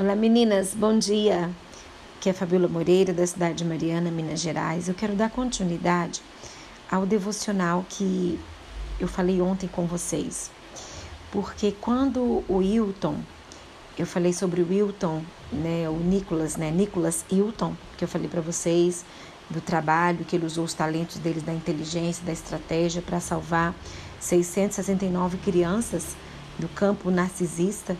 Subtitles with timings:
[0.00, 1.50] Olá meninas, bom dia.
[2.16, 4.86] Aqui é Fabiola Moreira, da cidade de Mariana, Minas Gerais.
[4.86, 6.22] Eu quero dar continuidade
[6.88, 8.38] ao devocional que
[9.00, 10.52] eu falei ontem com vocês.
[11.32, 13.16] Porque quando o Wilton,
[13.98, 15.20] eu falei sobre o Wilton,
[15.52, 19.04] né, o Nicolas, né, Nicolas Hilton, que eu falei para vocês
[19.50, 23.74] do trabalho, que ele usou os talentos deles da inteligência, da estratégia para salvar
[24.20, 26.16] 669 crianças
[26.56, 27.96] do campo narcisista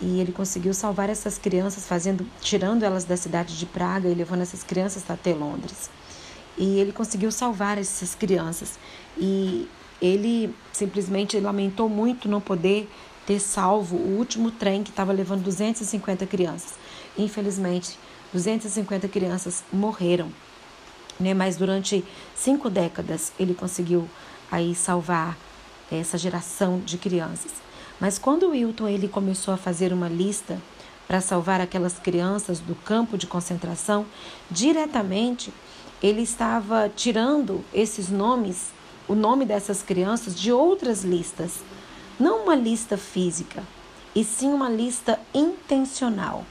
[0.00, 4.42] e ele conseguiu salvar essas crianças, fazendo, tirando elas da cidade de Praga e levando
[4.42, 5.90] essas crianças até Londres.
[6.58, 8.78] E ele conseguiu salvar essas crianças.
[9.16, 9.68] E
[10.00, 12.90] ele simplesmente lamentou muito não poder
[13.26, 16.74] ter salvo o último trem que estava levando 250 crianças.
[17.16, 17.98] Infelizmente,
[18.32, 20.30] 250 crianças morreram.
[21.18, 21.32] Né?
[21.32, 24.08] Mas durante cinco décadas ele conseguiu
[24.50, 25.36] aí salvar
[25.90, 27.65] essa geração de crianças.
[28.00, 30.60] Mas quando Wilton ele começou a fazer uma lista
[31.06, 34.04] para salvar aquelas crianças do campo de concentração,
[34.50, 35.52] diretamente
[36.02, 38.70] ele estava tirando esses nomes,
[39.08, 41.60] o nome dessas crianças de outras listas,
[42.18, 43.62] não uma lista física,
[44.14, 46.44] e sim uma lista intencional.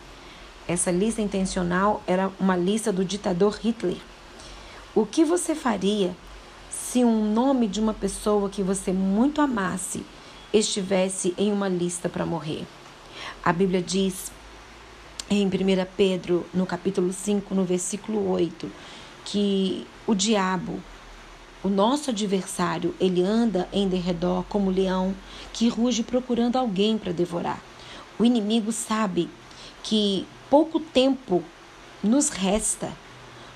[0.67, 3.97] Essa lista intencional era uma lista do ditador Hitler.
[4.95, 6.16] O que você faria
[6.71, 10.03] se um nome de uma pessoa que você muito amasse
[10.59, 12.65] estivesse em uma lista para morrer.
[13.43, 14.31] A Bíblia diz
[15.29, 15.49] em 1
[15.97, 18.71] Pedro, no capítulo 5, no versículo 8,
[19.23, 20.79] que o diabo,
[21.63, 25.15] o nosso adversário, ele anda em derredor como leão
[25.51, 27.59] que ruge procurando alguém para devorar.
[28.19, 29.29] O inimigo sabe
[29.81, 31.43] que pouco tempo
[32.03, 32.91] nos resta,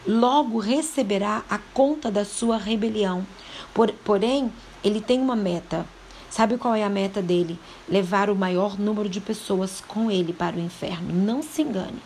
[0.07, 3.25] logo receberá a conta da sua rebelião.
[3.73, 4.51] Por, porém,
[4.83, 5.85] ele tem uma meta
[6.29, 7.59] Sabe qual é a meta dele?
[7.87, 11.11] Levar o maior número de pessoas com ele para o inferno.
[11.11, 12.01] Não se engane.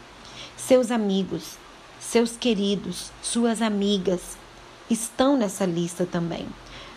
[0.55, 1.57] Seus amigos,
[1.99, 4.37] seus queridos, suas amigas
[4.89, 6.47] estão nessa lista também.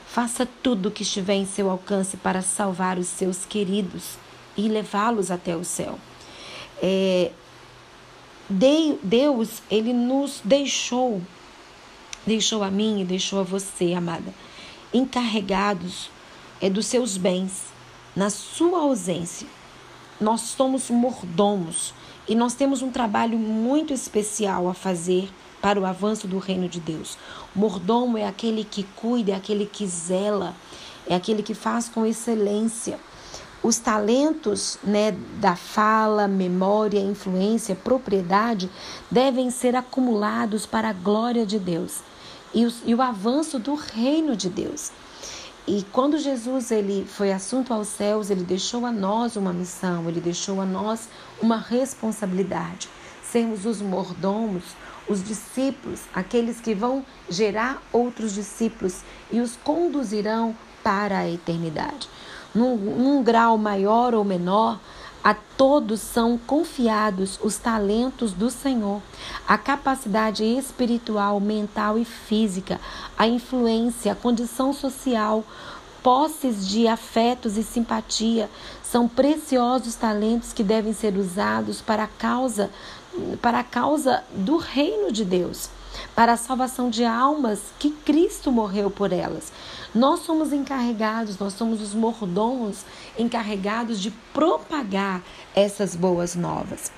[0.06, 4.16] Faça tudo o que estiver em seu alcance para salvar os seus queridos
[4.56, 5.98] e levá-los até o céu.
[6.80, 7.32] É,
[8.48, 11.20] Deus, ele nos deixou,
[12.24, 14.32] deixou a mim e deixou a você, amada,
[14.94, 16.08] encarregados
[16.60, 17.64] é dos seus bens,
[18.14, 19.46] na sua ausência.
[20.20, 21.92] Nós somos mordomos
[22.28, 25.30] e nós temos um trabalho muito especial a fazer
[25.60, 27.18] para o avanço do reino de Deus.
[27.54, 30.54] Mordomo é aquele que cuida, é aquele que zela,
[31.06, 32.98] é aquele que faz com excelência.
[33.62, 38.70] Os talentos né, da fala, memória, influência, propriedade
[39.10, 42.00] devem ser acumulados para a glória de Deus
[42.54, 44.90] e, os, e o avanço do reino de Deus.
[45.66, 50.20] E quando Jesus ele foi assunto aos céus, ele deixou a nós uma missão, ele
[50.20, 51.08] deixou a nós
[51.42, 52.88] uma responsabilidade.
[53.24, 54.62] Sermos os mordomos,
[55.08, 59.00] os discípulos, aqueles que vão gerar outros discípulos
[59.30, 60.54] e os conduzirão
[60.84, 62.08] para a eternidade.
[62.54, 64.78] Num, num grau maior ou menor,
[65.26, 69.02] a todos são confiados os talentos do Senhor,
[69.44, 72.80] a capacidade espiritual, mental e física,
[73.18, 75.42] a influência, a condição social,
[76.00, 78.48] posses de afetos e simpatia
[78.84, 82.70] são preciosos talentos que devem ser usados para a causa
[83.42, 85.70] para a causa do reino de Deus
[86.14, 89.52] para a salvação de almas que Cristo morreu por elas.
[89.94, 92.84] Nós somos encarregados, nós somos os mordomos
[93.18, 95.22] encarregados de propagar
[95.54, 96.92] essas boas novas.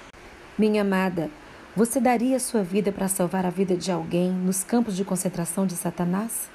[0.58, 1.30] Minha amada,
[1.76, 5.74] você daria sua vida para salvar a vida de alguém nos campos de concentração de
[5.74, 6.50] Satanás?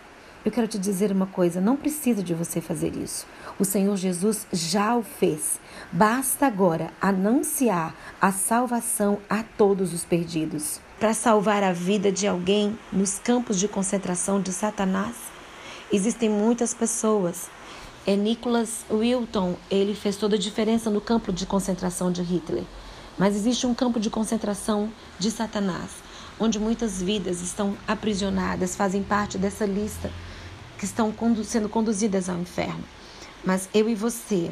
[0.45, 3.25] Eu quero te dizer uma coisa: não precisa de você fazer isso.
[3.57, 5.57] O Senhor Jesus já o fez.
[5.89, 10.81] Basta agora anunciar a salvação a todos os perdidos.
[10.99, 15.15] Para salvar a vida de alguém nos campos de concentração de Satanás,
[15.91, 17.49] existem muitas pessoas.
[18.05, 22.65] É Nicholas Wilton, ele fez toda a diferença no campo de concentração de Hitler.
[23.17, 25.91] Mas existe um campo de concentração de Satanás,
[26.37, 30.11] onde muitas vidas estão aprisionadas, fazem parte dessa lista
[30.83, 31.15] que estão
[31.45, 32.83] sendo conduzidas ao inferno.
[33.45, 34.51] Mas eu e você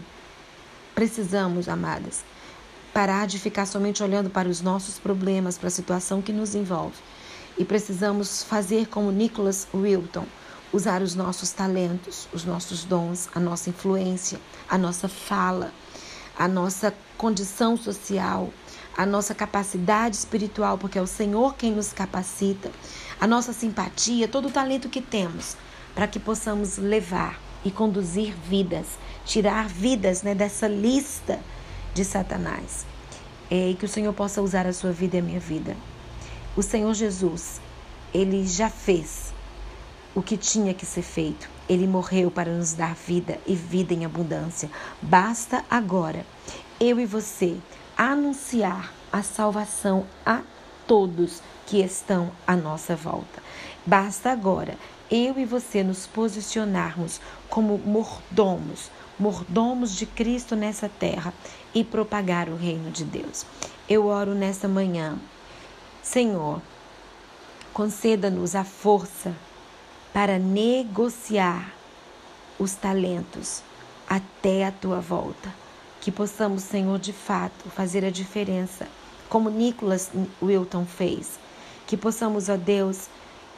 [0.96, 2.24] precisamos, amadas,
[2.94, 6.96] parar de ficar somente olhando para os nossos problemas, para a situação que nos envolve.
[7.58, 10.26] E precisamos fazer como Nicholas Wilton,
[10.72, 14.40] usar os nossos talentos, os nossos dons, a nossa influência,
[14.70, 15.74] a nossa fala,
[16.40, 18.50] a nossa condição social,
[18.98, 22.72] a nossa capacidade espiritual, porque é o Senhor quem nos capacita,
[23.20, 25.58] a nossa simpatia, todo o talento que temos
[25.96, 28.88] para que possamos levar e conduzir vidas,
[29.26, 31.40] tirar vidas né, dessa lista
[31.94, 32.86] de Satanás.
[33.52, 35.76] é, e que o Senhor possa usar a sua vida e a minha vida.
[36.56, 37.60] O Senhor Jesus,
[38.14, 39.34] ele já fez
[40.16, 41.50] o que tinha que ser feito.
[41.68, 44.70] Ele morreu para nos dar vida e vida em abundância.
[45.02, 46.26] Basta agora
[46.80, 47.58] eu e você
[47.98, 50.42] anunciar a salvação a
[50.92, 53.42] todos que estão à nossa volta.
[53.86, 54.78] Basta agora
[55.10, 61.34] eu e você nos posicionarmos como mordomos, mordomos de Cristo nessa terra
[61.74, 63.46] e propagar o reino de Deus.
[63.88, 65.18] Eu oro nessa manhã,
[66.04, 66.62] Senhor,
[67.72, 69.34] conceda-nos a força
[70.12, 71.74] para negociar
[72.60, 73.64] os talentos
[74.10, 75.62] até a tua volta
[76.02, 78.88] que possamos, Senhor, de fato fazer a diferença,
[79.32, 80.12] como Nicholas
[80.42, 81.40] Wilton fez.
[81.88, 83.08] Que possamos, ó Deus,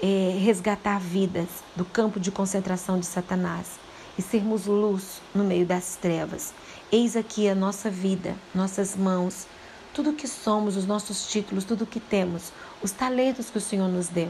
[0.01, 3.79] é, resgatar vidas do campo de concentração de Satanás
[4.15, 6.53] e sermos luz no meio das trevas.
[6.91, 9.47] Eis aqui a nossa vida, nossas mãos,
[9.95, 12.53] tudo o que somos, os nossos títulos, tudo o que temos,
[12.83, 14.29] os talentos que o Senhor nos deu,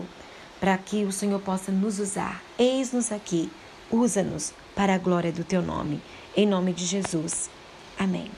[0.61, 2.41] para que o Senhor possa nos usar.
[2.57, 3.51] Eis-nos aqui,
[3.91, 6.01] usa-nos para a glória do teu nome.
[6.37, 7.49] Em nome de Jesus.
[7.99, 8.31] Amém.